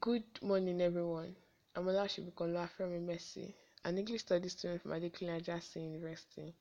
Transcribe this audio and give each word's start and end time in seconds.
Good 0.00 0.40
morning, 0.42 0.80
everyone. 0.80 1.34
I'm 1.74 1.86
Olashibukola 1.86 2.68
from 2.70 3.04
Mercy, 3.04 3.52
an 3.84 3.98
English 3.98 4.20
studies 4.20 4.52
student 4.52 4.80
from 4.80 4.92
Adekunle 4.92 5.40
Ajasin 5.40 5.82
University. 5.92 6.54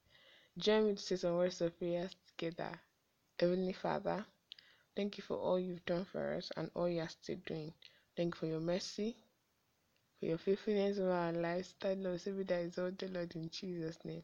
Join 0.57 0.87
me 0.87 0.95
to 0.95 1.03
say 1.03 1.17
some 1.17 1.35
words 1.35 1.61
of 1.61 1.77
prayer 1.77 2.09
together. 2.25 2.71
Heavenly 3.39 3.73
Father, 3.73 4.25
thank 4.95 5.19
you 5.19 5.23
for 5.23 5.37
all 5.37 5.59
you've 5.59 5.85
done 5.85 6.03
for 6.05 6.33
us 6.33 6.51
and 6.57 6.71
all 6.73 6.89
you 6.89 7.01
are 7.01 7.09
still 7.09 7.37
doing. 7.45 7.71
Thank 8.17 8.33
you 8.33 8.39
for 8.39 8.47
your 8.47 8.59
mercy, 8.59 9.15
for 10.19 10.25
your 10.25 10.39
faithfulness 10.39 10.97
over 10.97 11.11
our 11.11 11.31
lives. 11.31 11.75
That 11.79 11.99
Lord, 11.99 12.19
save 12.19 12.47
that 12.47 12.61
is 12.61 12.79
all 12.79 12.89
the 12.89 13.07
Lord 13.07 13.35
in 13.35 13.51
Jesus' 13.51 14.03
name, 14.03 14.23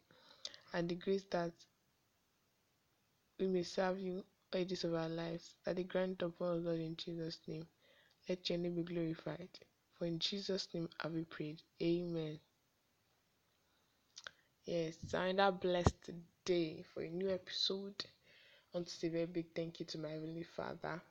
and 0.73 0.89
the 0.89 0.95
grace 0.95 1.25
that 1.29 1.51
we 3.39 3.45
may 3.45 3.61
serve 3.61 3.99
you 3.99 4.23
all 4.51 4.63
days 4.63 4.83
of 4.83 4.95
our 4.95 5.09
lives. 5.09 5.53
That 5.65 5.75
the 5.75 5.83
grant 5.83 6.23
upon 6.23 6.57
us, 6.57 6.65
Lord, 6.65 6.79
in 6.79 6.97
Jesus' 6.97 7.37
name. 7.47 7.67
Let 8.30 8.50
your 8.50 8.59
name 8.59 8.75
be 8.75 8.84
glorified. 8.84 9.48
For 9.94 10.05
in 10.05 10.20
Jesus' 10.20 10.68
name 10.73 10.90
have 10.99 11.13
we 11.13 11.23
prayed. 11.23 11.62
Amen. 11.81 12.41
Yes, 14.66 14.98
another 15.13 15.55
blessed 15.58 16.12
day 16.44 16.84
for 16.94 17.04
a 17.04 17.09
new 17.09 17.30
episode. 17.30 18.04
I 18.04 18.77
want 18.77 18.88
to 18.88 18.94
say 18.94 19.08
a 19.08 19.12
very 19.12 19.26
big 19.27 19.45
thank 19.55 19.80
you 19.80 19.85
to 19.85 19.98
my 19.98 20.09
Heavenly 20.09 20.44
Father. 20.44 21.02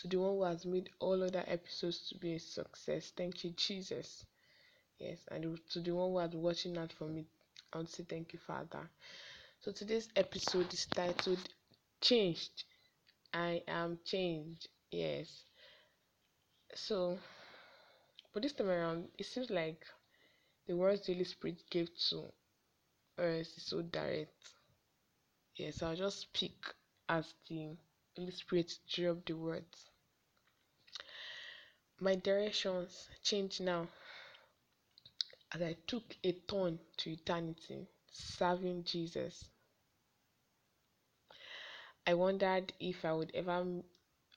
To 0.00 0.08
the 0.08 0.16
one 0.16 0.30
who 0.36 0.44
has 0.44 0.64
made 0.64 0.88
all 0.98 1.22
other 1.22 1.44
episodes 1.46 2.08
to 2.08 2.16
be 2.16 2.36
a 2.36 2.40
success. 2.40 3.12
Thank 3.14 3.44
you, 3.44 3.50
Jesus. 3.50 4.24
Yes, 4.98 5.18
and 5.30 5.60
to 5.72 5.80
the 5.80 5.94
one 5.94 6.10
who 6.10 6.18
has 6.18 6.30
watching 6.32 6.78
out 6.78 6.94
for 6.94 7.04
me. 7.06 7.26
I 7.70 7.76
want 7.76 7.88
to 7.90 7.96
say 7.96 8.06
thank 8.08 8.32
you, 8.32 8.38
Father. 8.38 8.88
So 9.60 9.72
today's 9.72 10.08
episode 10.16 10.72
is 10.72 10.86
titled 10.86 11.50
Changed. 12.00 12.64
I 13.34 13.62
am 13.68 13.98
changed. 14.06 14.68
Yes 14.90 15.44
so 16.74 17.18
but 18.32 18.42
this 18.42 18.52
time 18.52 18.70
around 18.70 19.08
it 19.18 19.26
seems 19.26 19.50
like 19.50 19.86
the 20.66 20.74
words 20.76 21.06
the 21.06 21.12
holy 21.12 21.24
spirit 21.24 21.62
gave 21.70 21.88
to 22.08 22.24
us 23.18 23.46
is 23.56 23.64
so 23.66 23.82
direct. 23.82 24.32
Yes 25.56 25.82
i'll 25.82 25.96
just 25.96 26.20
speak 26.20 26.56
as 27.08 27.34
the 27.48 27.76
holy 28.16 28.30
spirit 28.30 28.72
dropped 28.88 29.26
the 29.26 29.34
words. 29.34 29.90
My 32.00 32.14
directions 32.14 33.08
change 33.22 33.60
now 33.60 33.86
as 35.54 35.62
i 35.62 35.76
took 35.86 36.16
a 36.24 36.32
turn 36.32 36.78
to 36.96 37.10
eternity 37.12 37.86
serving 38.10 38.84
jesus. 38.84 39.44
I 42.06 42.14
wondered 42.14 42.72
if 42.80 43.04
i 43.04 43.12
would 43.12 43.30
ever 43.34 43.64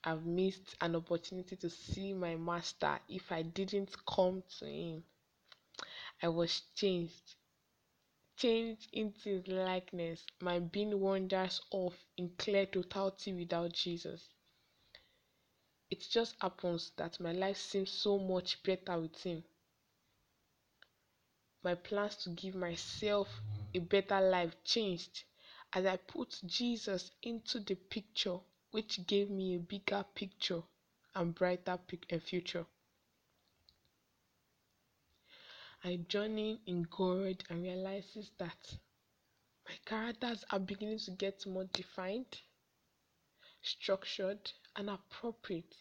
have 0.05 0.23
missed 0.23 0.75
an 0.81 0.95
opportunity 0.95 1.55
to 1.55 1.67
see 1.67 2.13
my 2.13 2.35
master 2.35 2.99
if 3.09 3.31
I 3.31 3.41
didn't 3.41 3.89
come 4.05 4.43
to 4.59 4.65
him. 4.65 5.03
I 6.21 6.27
was 6.27 6.61
changed, 6.75 7.33
changed 8.37 8.87
into 8.93 9.29
his 9.29 9.47
likeness. 9.47 10.23
My 10.41 10.59
being 10.59 10.99
wanders 10.99 11.59
off 11.71 11.95
in 12.17 12.29
clear 12.37 12.67
totality 12.67 13.33
without 13.33 13.73
Jesus. 13.73 14.29
It 15.89 16.05
just 16.11 16.35
happens 16.39 16.91
that 16.97 17.19
my 17.19 17.31
life 17.31 17.57
seems 17.57 17.89
so 17.89 18.19
much 18.19 18.61
better 18.61 18.99
with 18.99 19.17
him. 19.23 19.43
My 21.63 21.73
plans 21.73 22.17
to 22.17 22.29
give 22.29 22.53
myself 22.53 23.27
a 23.73 23.79
better 23.79 24.21
life 24.21 24.55
changed 24.63 25.23
as 25.73 25.87
I 25.87 25.97
put 25.97 26.39
Jesus 26.45 27.09
into 27.23 27.59
the 27.59 27.73
picture 27.73 28.37
which 28.75 29.07
gave 29.07 29.29
me 29.29 29.55
a 29.55 29.59
bigger 29.59 30.03
picture 30.15 30.61
and 31.15 31.33
brighter 31.33 31.79
pic- 31.87 32.21
future. 32.21 32.65
I 35.81 35.95
journey 36.09 36.59
in 36.65 36.85
God 36.91 37.41
and 37.49 37.63
realizes 37.63 38.31
that 38.37 38.77
my 39.66 39.75
characters 39.85 40.44
are 40.51 40.59
beginning 40.59 41.00
to 41.00 41.11
get 41.11 41.47
more 41.47 41.63
defined, 41.72 42.41
structured, 43.61 44.51
and 44.75 44.89
appropriate. 44.89 45.73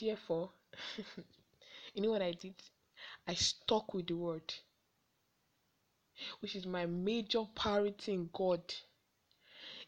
Therefore, 0.00 0.52
you 1.94 2.00
know 2.00 2.12
what 2.12 2.22
I 2.22 2.32
did? 2.32 2.54
I 3.28 3.34
stuck 3.34 3.92
with 3.92 4.06
the 4.06 4.16
word, 4.16 4.54
which 6.40 6.56
is 6.56 6.64
my 6.64 6.86
major 6.86 7.44
priority 7.54 8.14
in 8.14 8.30
God. 8.32 8.62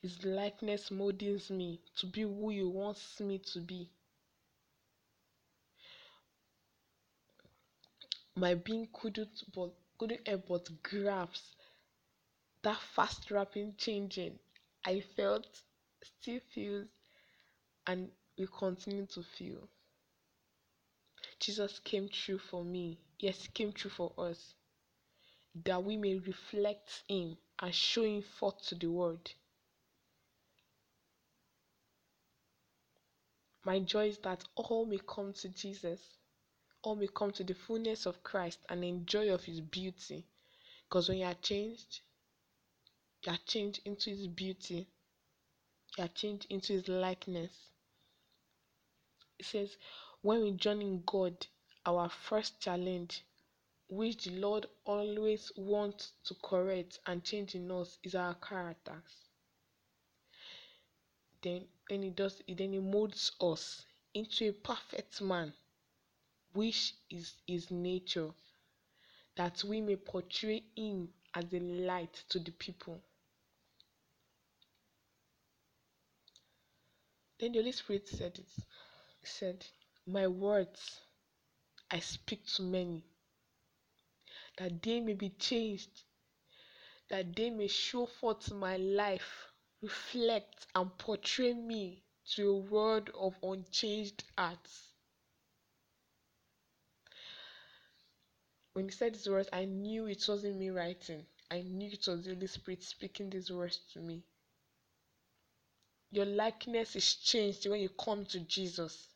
His 0.03 0.25
likeness 0.25 0.91
moldings 0.91 1.51
me 1.51 1.81
to 1.97 2.07
be 2.07 2.23
who 2.23 2.51
He 2.51 2.63
wants 2.63 3.21
me 3.21 3.39
to 3.39 3.61
be. 3.61 3.91
My 8.35 8.55
being 8.55 8.89
couldn't 8.93 9.43
but 9.55 9.73
couldn't 9.99 10.27
help 10.27 10.47
but 10.49 10.83
grasp 10.83 11.59
that 12.63 12.81
fast 12.95 13.31
rapid 13.31 13.77
changing 13.79 14.39
I 14.85 15.01
felt, 15.01 15.47
still 16.03 16.41
feels, 16.55 16.87
and 17.87 18.11
will 18.37 18.47
continue 18.47 19.07
to 19.07 19.23
feel. 19.23 19.69
Jesus 21.41 21.79
came 21.81 22.09
true 22.09 22.39
for 22.39 22.65
me. 22.65 22.99
Yes, 23.19 23.43
he 23.43 23.49
came 23.49 23.73
true 23.73 23.91
for 23.91 24.13
us. 24.19 24.55
That 25.65 25.83
we 25.83 25.97
may 25.97 26.19
reflect 26.19 27.03
him 27.09 27.37
and 27.61 27.75
show 27.75 28.05
him 28.05 28.23
forth 28.23 28.63
to 28.69 28.75
the 28.77 28.87
world. 28.89 29.33
My 33.69 33.81
joy 33.81 34.09
is 34.09 34.19
that 34.21 34.43
all 34.55 34.87
may 34.87 34.99
come 35.07 35.35
to 35.35 35.49
Jesus, 35.51 36.01
all 36.83 36.97
may 36.97 37.09
come 37.15 37.33
to 37.33 37.45
the 37.45 37.53
fullness 37.53 38.07
of 38.07 38.23
Christ 38.23 38.61
and 38.71 38.83
enjoy 38.83 39.31
of 39.31 39.45
his 39.45 39.61
beauty. 39.61 40.25
Because 40.85 41.11
when 41.11 41.19
you 41.19 41.27
are 41.27 41.35
changed, 41.35 42.01
you 43.27 43.31
are 43.31 43.39
changed 43.45 43.83
into 43.85 44.09
his 44.09 44.27
beauty, 44.27 44.89
you 45.99 46.05
are 46.05 46.09
changed 46.09 46.47
into 46.49 46.73
his 46.73 46.89
likeness. 46.89 47.53
It 49.39 49.45
says, 49.45 49.77
when 50.23 50.41
we 50.41 50.53
join 50.53 50.81
in 50.81 51.03
God, 51.05 51.47
our 51.85 52.09
first 52.09 52.63
challenge, 52.63 53.23
which 53.91 54.25
the 54.25 54.31
Lord 54.31 54.65
always 54.87 55.53
wants 55.59 56.13
to 56.25 56.35
correct 56.43 57.01
and 57.07 57.23
change 57.23 57.55
in 57.55 57.71
us, 57.71 57.99
is 58.03 58.15
our 58.15 58.35
characters. 58.37 59.28
Then 61.41 61.69
when 61.89 62.03
he 62.03 62.11
does 62.11 62.43
it, 62.47 62.57
then 62.59 62.73
he 62.73 62.81
molds 62.81 63.33
us 63.41 63.85
into 64.13 64.49
a 64.49 64.53
perfect 64.53 65.21
man, 65.21 65.53
which 66.53 66.95
is 67.11 67.37
his 67.47 67.71
nature, 67.71 68.31
that 69.37 69.63
we 69.63 69.81
may 69.81 69.97
portray 69.97 70.65
him 70.77 71.13
as 71.35 71.53
a 71.53 71.61
light 71.61 72.25
to 72.31 72.41
the 72.41 72.51
people. 72.51 73.01
Then 77.39 77.53
the 77.53 77.61
Holy 77.61 77.73
Spirit 77.73 78.09
said 78.09 78.37
it. 78.39 78.49
He 79.21 79.27
said, 79.27 79.65
My 80.07 80.27
words 80.27 81.01
I 81.91 82.01
speak 82.01 82.47
to 82.55 82.63
many, 82.63 83.05
that 84.57 84.83
they 84.83 84.99
may 85.01 85.15
be 85.15 85.31
changed, 85.31 86.03
that 87.09 87.35
they 87.37 87.51
may 87.51 87.69
show 87.69 88.07
forth 88.07 88.53
my 88.53 88.77
life 88.77 89.47
reflect 89.83 90.67
and 90.75 90.97
portray 90.99 91.55
me 91.55 92.03
to 92.35 92.51
a 92.51 92.57
world 92.57 93.11
of 93.19 93.35
unchanged 93.43 94.25
hearts. 94.37 94.89
When 98.73 98.87
he 98.87 98.91
said 98.91 99.15
these 99.15 99.29
words, 99.29 99.49
I 99.53 99.65
knew 99.65 100.07
it 100.07 100.25
wasn't 100.29 100.57
me 100.59 100.71
writing. 100.71 101.27
I 101.51 101.63
knew 101.63 101.91
it 101.91 102.07
was 102.07 102.25
the 102.25 102.35
Holy 102.35 102.47
Spirit 102.47 102.83
speaking 102.83 103.31
these 103.31 103.51
words 103.51 103.81
to 103.93 104.01
me. 104.01 104.23
Your 106.11 106.27
likeness 106.27 106.97
is 106.97 107.15
changed 107.17 107.67
when 107.67 107.81
you 107.81 107.89
come 107.91 108.25
to 108.27 108.41
Jesus. 108.41 109.09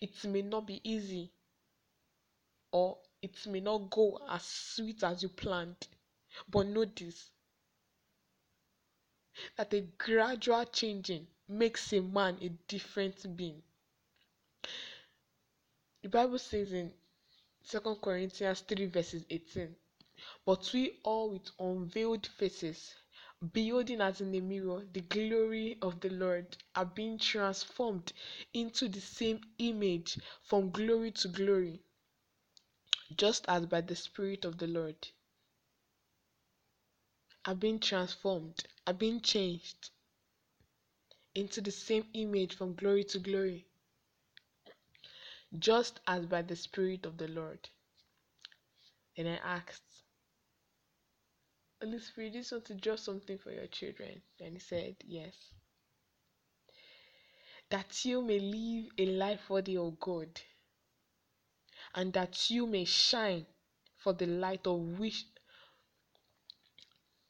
It 0.00 0.24
may 0.24 0.42
not 0.42 0.66
be 0.66 0.80
easy, 0.84 1.32
or 2.70 2.98
it 3.22 3.46
may 3.46 3.60
not 3.60 3.90
go 3.90 4.20
as 4.28 4.44
sweet 4.44 5.02
as 5.02 5.22
you 5.22 5.28
planned, 5.28 5.88
but 6.48 6.66
know 6.66 6.84
this 6.84 7.30
that 9.56 9.72
a 9.74 9.80
gradual 9.98 10.64
changing 10.66 11.26
makes 11.48 11.92
a 11.92 12.00
man 12.00 12.38
a 12.40 12.48
different 12.68 13.36
being. 13.36 13.62
The 16.02 16.08
Bible 16.08 16.38
says 16.38 16.72
in 16.72 16.92
2 17.68 17.98
Corinthians 18.02 18.60
3 18.60 18.86
verses 18.86 19.24
18, 19.30 19.74
But 20.44 20.70
we 20.72 21.00
all 21.02 21.30
with 21.30 21.50
unveiled 21.58 22.26
faces, 22.26 22.94
beholding 23.52 24.00
as 24.00 24.20
in 24.20 24.34
a 24.34 24.40
mirror 24.40 24.86
the 24.92 25.00
glory 25.00 25.78
of 25.82 26.00
the 26.00 26.10
Lord, 26.10 26.56
are 26.74 26.84
being 26.84 27.18
transformed 27.18 28.12
into 28.52 28.88
the 28.88 29.00
same 29.00 29.40
image 29.58 30.18
from 30.42 30.70
glory 30.70 31.10
to 31.12 31.28
glory, 31.28 31.80
just 33.16 33.44
as 33.48 33.66
by 33.66 33.80
the 33.80 33.96
Spirit 33.96 34.44
of 34.44 34.58
the 34.58 34.66
Lord. 34.66 35.08
Are 37.46 37.54
being 37.54 37.78
transformed, 37.80 38.64
are 38.86 38.94
being 38.94 39.20
changed 39.20 39.90
into 41.34 41.60
the 41.60 41.70
same 41.72 42.06
image 42.14 42.54
from 42.56 42.74
glory 42.74 43.04
to 43.04 43.18
glory. 43.18 43.66
just 45.58 46.00
as 46.06 46.26
by 46.26 46.42
the 46.42 46.56
Spirit 46.56 47.06
of 47.06 47.18
the 47.18 47.28
Lord. 47.28 47.68
Then 49.16 49.26
I 49.28 49.36
asked, 49.36 49.82
Holy 51.82 52.00
Spirit, 52.00 52.32
this 52.34 52.52
want 52.52 52.64
to 52.66 52.74
draw 52.74 52.96
something 52.96 53.38
for 53.38 53.52
your 53.52 53.66
children. 53.66 54.22
And 54.40 54.54
he 54.54 54.58
said, 54.60 54.96
Yes. 55.06 55.34
That 57.70 58.04
you 58.04 58.22
may 58.22 58.38
live 58.40 58.92
a 58.98 59.06
life 59.16 59.50
worthy 59.50 59.76
of 59.76 59.98
God, 60.00 60.40
and 61.94 62.12
that 62.14 62.50
you 62.50 62.66
may 62.66 62.84
shine 62.84 63.46
for 63.96 64.12
the 64.12 64.26
light 64.26 64.66
of 64.66 64.98
which 64.98 65.26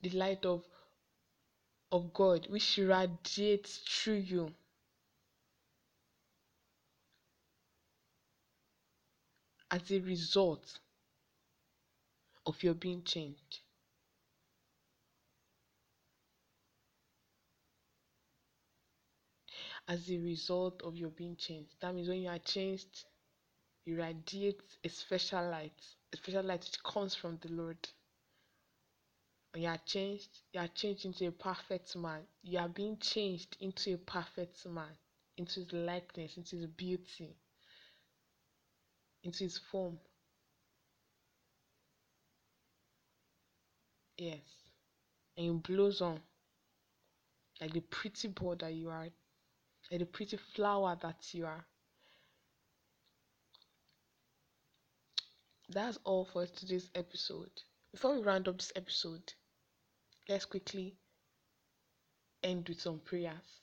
the 0.04 0.10
light 0.18 0.44
of 0.44 0.62
of 1.90 2.12
God 2.12 2.46
which 2.50 2.78
radiates 2.78 3.78
through 3.78 4.14
you. 4.14 4.50
As 9.70 9.90
a 9.90 10.00
result 10.00 10.78
of 12.46 12.62
your 12.62 12.74
being 12.74 13.02
changed. 13.02 13.60
As 19.88 20.10
a 20.10 20.18
result 20.18 20.82
of 20.82 20.96
your 20.96 21.10
being 21.10 21.36
changed. 21.36 21.74
That 21.80 21.94
means 21.94 22.08
when 22.08 22.22
you 22.22 22.28
are 22.28 22.38
changed, 22.38 23.04
you 23.84 23.96
radiate 23.96 24.60
a 24.82 24.88
special 24.88 25.48
light, 25.50 25.80
a 26.12 26.16
special 26.16 26.42
light 26.42 26.60
which 26.60 26.82
comes 26.82 27.14
from 27.14 27.38
the 27.40 27.52
Lord. 27.52 27.88
You 29.54 29.68
are 29.68 29.78
changed, 29.78 30.42
you 30.52 30.60
are 30.60 30.68
changed 30.68 31.06
into 31.06 31.26
a 31.26 31.32
perfect 31.32 31.96
man. 31.96 32.26
You 32.42 32.58
are 32.58 32.68
being 32.68 32.98
changed 32.98 33.56
into 33.60 33.94
a 33.94 33.98
perfect 33.98 34.66
man, 34.66 34.98
into 35.38 35.60
his 35.60 35.72
likeness, 35.72 36.36
into 36.36 36.56
his 36.56 36.66
beauty, 36.66 37.34
into 39.24 39.42
his 39.44 39.58
form. 39.58 39.98
Yes. 44.16 44.42
And 45.36 45.46
you 45.46 45.54
blossom 45.54 46.22
like 47.60 47.72
the 47.72 47.80
pretty 47.80 48.28
boy 48.28 48.54
that 48.56 48.72
you 48.72 48.88
are, 48.90 49.08
like 49.90 50.00
the 50.00 50.06
pretty 50.06 50.36
flower 50.36 50.96
that 51.02 51.34
you 51.34 51.46
are. 51.46 51.66
That's 55.68 55.98
all 56.04 56.24
for 56.24 56.46
today's 56.46 56.88
episode. 56.94 57.50
Before 57.92 58.14
we 58.14 58.22
round 58.22 58.48
up 58.48 58.56
this 58.56 58.72
episode, 58.76 59.34
let's 60.28 60.46
quickly 60.46 60.96
end 62.42 62.68
with 62.68 62.80
some 62.80 62.98
prayers. 63.00 63.60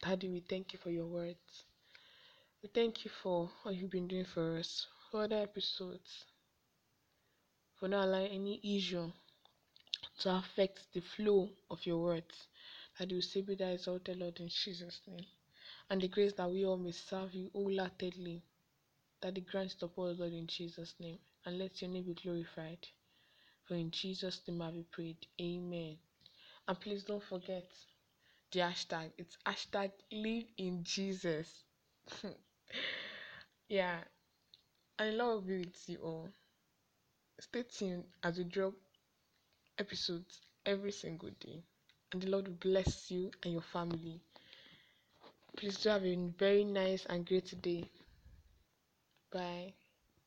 Daddy, 0.00 0.28
we 0.28 0.40
thank 0.40 0.72
you 0.72 0.78
for 0.78 0.90
your 0.90 1.06
words. 1.06 1.64
We 2.62 2.68
thank 2.72 3.04
you 3.04 3.10
for 3.22 3.50
what 3.62 3.74
you've 3.74 3.90
been 3.90 4.06
doing 4.06 4.24
for 4.24 4.56
us, 4.58 4.86
for 5.10 5.24
other 5.24 5.42
episodes, 5.42 6.24
for 7.74 7.88
not 7.88 8.04
allowing 8.04 8.30
any 8.30 8.60
issue 8.76 9.10
to 10.20 10.36
affect 10.36 10.86
the 10.92 11.00
flow 11.00 11.48
of 11.70 11.84
your 11.84 11.98
words. 11.98 12.48
That 12.98 13.10
you 13.10 13.20
say, 13.20 13.42
Be 13.42 13.56
thou 13.56 13.70
exalted, 13.70 14.18
Lord, 14.18 14.38
in 14.40 14.48
Jesus' 14.48 15.00
name. 15.06 15.26
And 15.90 16.00
the 16.00 16.08
grace 16.08 16.32
that 16.34 16.50
we 16.50 16.64
all 16.64 16.78
may 16.78 16.92
serve 16.92 17.34
you 17.34 17.50
wholeheartedly, 17.52 18.42
that 19.20 19.34
the 19.34 19.40
grant 19.40 19.74
upon 19.82 20.10
us, 20.10 20.18
Lord, 20.18 20.32
in 20.32 20.46
Jesus' 20.46 20.94
name. 21.00 21.18
And 21.44 21.58
let 21.58 21.82
your 21.82 21.90
name 21.90 22.04
be 22.04 22.14
glorified. 22.14 22.86
For 23.66 23.74
in 23.74 23.90
Jesus' 23.90 24.40
name 24.46 24.62
I 24.62 24.70
be 24.70 24.84
prayed. 24.84 25.26
Amen. 25.40 25.96
And 26.68 26.80
please 26.80 27.02
don't 27.02 27.22
forget 27.22 27.66
the 28.52 28.60
hashtag. 28.60 29.10
It's 29.18 29.36
hashtag 29.44 29.90
live 30.12 30.44
in 30.56 30.84
Jesus. 30.84 31.64
yeah. 33.68 33.98
And 34.98 35.16
love 35.18 35.46
be 35.46 35.58
with 35.58 35.88
you 35.88 35.98
all. 35.98 36.28
Stay 37.40 37.64
tuned 37.64 38.04
as 38.22 38.38
we 38.38 38.44
drop 38.44 38.74
episodes 39.78 40.40
every 40.64 40.92
single 40.92 41.30
day. 41.40 41.62
And 42.12 42.22
the 42.22 42.28
Lord 42.28 42.46
will 42.46 42.54
bless 42.54 43.10
you 43.10 43.30
and 43.42 43.52
your 43.52 43.62
family. 43.62 44.20
Please 45.56 45.78
do 45.78 45.88
have 45.88 46.04
a 46.04 46.16
very 46.38 46.64
nice 46.64 47.04
and 47.06 47.26
great 47.26 47.60
day. 47.60 47.84
Bye. 49.32 49.72